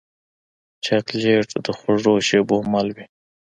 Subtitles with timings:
[0.85, 3.05] چاکلېټ د خوږو شېبو مل وي.